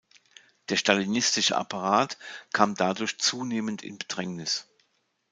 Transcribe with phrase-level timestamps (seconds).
[0.69, 2.17] Der stalinistische Apparat
[2.53, 4.67] kam dadurch zunehmend in Bedrängnis.